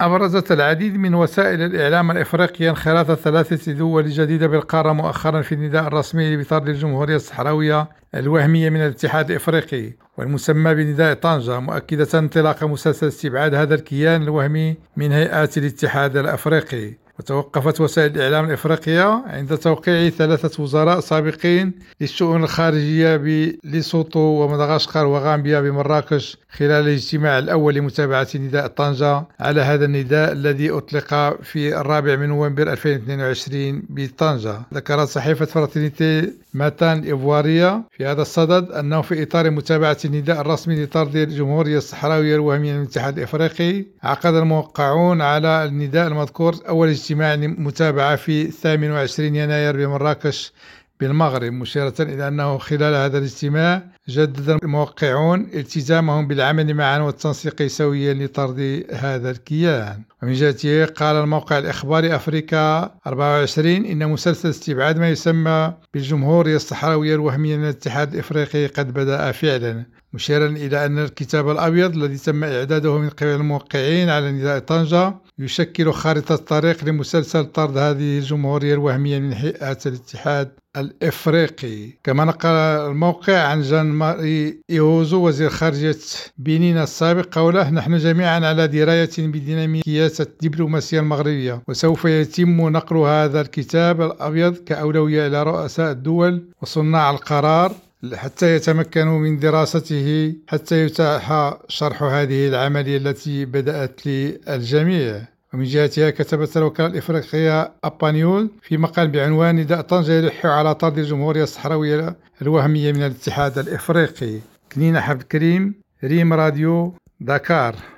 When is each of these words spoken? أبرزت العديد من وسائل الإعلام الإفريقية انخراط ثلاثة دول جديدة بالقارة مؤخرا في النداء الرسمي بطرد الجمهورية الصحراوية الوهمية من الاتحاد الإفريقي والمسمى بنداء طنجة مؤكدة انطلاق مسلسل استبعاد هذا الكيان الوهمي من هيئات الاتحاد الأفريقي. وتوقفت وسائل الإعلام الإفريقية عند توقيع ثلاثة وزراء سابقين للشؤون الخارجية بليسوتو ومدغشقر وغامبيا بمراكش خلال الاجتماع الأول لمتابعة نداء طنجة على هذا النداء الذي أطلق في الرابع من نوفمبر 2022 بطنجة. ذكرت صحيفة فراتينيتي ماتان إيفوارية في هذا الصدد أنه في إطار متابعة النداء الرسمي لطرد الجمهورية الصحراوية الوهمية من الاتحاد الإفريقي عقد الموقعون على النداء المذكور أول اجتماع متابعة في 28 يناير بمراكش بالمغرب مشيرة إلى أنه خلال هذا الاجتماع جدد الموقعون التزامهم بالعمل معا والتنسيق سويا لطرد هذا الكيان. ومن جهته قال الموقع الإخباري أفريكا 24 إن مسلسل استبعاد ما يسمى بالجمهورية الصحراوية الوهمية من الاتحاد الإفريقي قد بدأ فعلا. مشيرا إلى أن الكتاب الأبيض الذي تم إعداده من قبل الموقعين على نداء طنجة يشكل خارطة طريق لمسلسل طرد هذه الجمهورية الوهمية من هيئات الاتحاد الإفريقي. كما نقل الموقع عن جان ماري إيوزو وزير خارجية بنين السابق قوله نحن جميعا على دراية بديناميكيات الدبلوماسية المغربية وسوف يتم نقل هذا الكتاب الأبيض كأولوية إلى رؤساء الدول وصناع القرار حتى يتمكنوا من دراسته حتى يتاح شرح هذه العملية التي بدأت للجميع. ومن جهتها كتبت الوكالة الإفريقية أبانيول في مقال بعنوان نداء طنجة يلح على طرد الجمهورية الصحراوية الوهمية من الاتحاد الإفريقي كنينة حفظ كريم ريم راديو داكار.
أبرزت 0.00 0.52
العديد 0.52 0.96
من 0.96 1.14
وسائل 1.14 1.62
الإعلام 1.62 2.10
الإفريقية 2.10 2.70
انخراط 2.70 3.12
ثلاثة 3.12 3.72
دول 3.72 4.08
جديدة 4.08 4.46
بالقارة 4.46 4.92
مؤخرا 4.92 5.42
في 5.42 5.52
النداء 5.54 5.86
الرسمي 5.86 6.36
بطرد 6.36 6.68
الجمهورية 6.68 7.16
الصحراوية 7.16 7.88
الوهمية 8.14 8.70
من 8.70 8.80
الاتحاد 8.80 9.30
الإفريقي 9.30 9.92
والمسمى 10.18 10.74
بنداء 10.74 11.14
طنجة 11.14 11.60
مؤكدة 11.60 12.18
انطلاق 12.18 12.64
مسلسل 12.64 13.06
استبعاد 13.06 13.54
هذا 13.54 13.74
الكيان 13.74 14.22
الوهمي 14.22 14.76
من 14.96 15.12
هيئات 15.12 15.58
الاتحاد 15.58 16.16
الأفريقي. 16.16 17.05
وتوقفت 17.18 17.80
وسائل 17.80 18.16
الإعلام 18.16 18.44
الإفريقية 18.44 19.22
عند 19.26 19.58
توقيع 19.58 20.08
ثلاثة 20.08 20.62
وزراء 20.62 21.00
سابقين 21.00 21.72
للشؤون 22.00 22.42
الخارجية 22.42 23.16
بليسوتو 23.16 24.20
ومدغشقر 24.20 25.06
وغامبيا 25.06 25.60
بمراكش 25.60 26.36
خلال 26.50 26.88
الاجتماع 26.88 27.38
الأول 27.38 27.74
لمتابعة 27.74 28.28
نداء 28.34 28.66
طنجة 28.66 29.24
على 29.40 29.60
هذا 29.60 29.84
النداء 29.84 30.32
الذي 30.32 30.70
أطلق 30.70 31.42
في 31.42 31.80
الرابع 31.80 32.16
من 32.16 32.28
نوفمبر 32.28 32.72
2022 32.72 33.82
بطنجة. 33.90 34.60
ذكرت 34.74 35.08
صحيفة 35.08 35.44
فراتينيتي 35.44 36.32
ماتان 36.54 37.02
إيفوارية 37.02 37.82
في 37.90 38.06
هذا 38.06 38.22
الصدد 38.22 38.70
أنه 38.72 39.00
في 39.00 39.22
إطار 39.22 39.50
متابعة 39.50 39.96
النداء 40.04 40.40
الرسمي 40.40 40.84
لطرد 40.84 41.16
الجمهورية 41.16 41.78
الصحراوية 41.78 42.34
الوهمية 42.34 42.72
من 42.72 42.80
الاتحاد 42.80 43.18
الإفريقي 43.18 43.84
عقد 44.02 44.34
الموقعون 44.34 45.20
على 45.20 45.64
النداء 45.64 46.06
المذكور 46.08 46.54
أول 46.68 46.88
اجتماع 47.06 47.36
متابعة 47.36 48.16
في 48.16 48.50
28 48.50 49.36
يناير 49.36 49.76
بمراكش 49.76 50.52
بالمغرب 51.00 51.52
مشيرة 51.52 51.94
إلى 52.00 52.28
أنه 52.28 52.58
خلال 52.58 52.94
هذا 52.94 53.18
الاجتماع 53.18 53.82
جدد 54.08 54.50
الموقعون 54.50 55.40
التزامهم 55.54 56.28
بالعمل 56.28 56.74
معا 56.74 56.98
والتنسيق 56.98 57.62
سويا 57.66 58.14
لطرد 58.14 58.86
هذا 58.92 59.30
الكيان. 59.30 60.02
ومن 60.22 60.32
جهته 60.32 60.84
قال 60.84 61.16
الموقع 61.16 61.58
الإخباري 61.58 62.14
أفريكا 62.14 62.94
24 63.06 63.86
إن 63.86 64.08
مسلسل 64.08 64.48
استبعاد 64.48 64.98
ما 64.98 65.10
يسمى 65.10 65.74
بالجمهورية 65.94 66.56
الصحراوية 66.56 67.14
الوهمية 67.14 67.56
من 67.56 67.64
الاتحاد 67.64 68.12
الإفريقي 68.12 68.66
قد 68.66 68.92
بدأ 68.92 69.32
فعلا. 69.32 69.84
مشيرا 70.12 70.46
إلى 70.46 70.86
أن 70.86 70.98
الكتاب 70.98 71.50
الأبيض 71.50 71.96
الذي 71.96 72.16
تم 72.18 72.44
إعداده 72.44 72.98
من 72.98 73.08
قبل 73.08 73.28
الموقعين 73.28 74.08
على 74.10 74.32
نداء 74.32 74.58
طنجة 74.58 75.14
يشكل 75.38 75.92
خارطة 75.92 76.36
طريق 76.36 76.84
لمسلسل 76.84 77.44
طرد 77.44 77.76
هذه 77.78 78.18
الجمهورية 78.18 78.74
الوهمية 78.74 79.18
من 79.18 79.32
هيئات 79.32 79.86
الاتحاد 79.86 80.52
الإفريقي. 80.76 81.90
كما 82.04 82.24
نقل 82.24 82.48
الموقع 82.50 83.38
عن 83.38 83.62
جان 83.62 83.86
ماري 83.86 84.60
إيوزو 84.70 85.26
وزير 85.26 85.50
خارجية 85.50 85.96
بنين 86.38 86.78
السابق 86.78 87.38
قوله 87.38 87.70
نحن 87.70 87.96
جميعا 87.98 88.46
على 88.46 88.68
دراية 88.68 89.10
بديناميكيات 89.18 90.20
الدبلوماسية 90.20 91.00
المغربية 91.00 91.62
وسوف 91.68 92.04
يتم 92.04 92.68
نقل 92.68 92.96
هذا 92.96 93.40
الكتاب 93.40 94.02
الأبيض 94.02 94.56
كأولوية 94.56 95.26
إلى 95.26 95.42
رؤساء 95.42 95.90
الدول 95.90 96.44
وصناع 96.62 97.10
القرار 97.10 97.72
حتى 98.14 98.56
يتمكنوا 98.56 99.18
من 99.18 99.38
دراسته 99.38 100.34
حتى 100.48 100.84
يتاح 100.84 101.54
شرح 101.68 102.02
هذه 102.02 102.48
العملية 102.48 102.96
التي 102.96 103.44
بدأت 103.44 104.06
للجميع. 104.06 105.22
ومن 105.54 105.64
جهتها 105.64 106.10
كتبت 106.10 106.56
الوكالة 106.56 106.88
الإفريقية 106.88 107.72
أبانيول 107.84 108.50
في 108.62 108.76
مقال 108.76 109.08
بعنوان 109.08 109.56
نداء 109.56 109.80
طنجة 109.80 110.12
يلح 110.12 110.46
على 110.46 110.74
طرد 110.74 110.98
الجمهورية 110.98 111.42
الصحراوية 111.42 112.16
الوهمية 112.42 112.92
من 112.92 113.02
الاتحاد 113.02 113.58
الإفريقي 113.58 114.38
كنينة 114.72 115.00
حفظ 115.00 115.22
كريم 115.22 115.74
ريم 116.04 116.32
راديو 116.32 116.94
داكار. 117.20 117.76